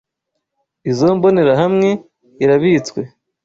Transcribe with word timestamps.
Izoi 0.91 1.15
mbonerahamwe 1.17 1.89
irabitswe. 2.43 3.01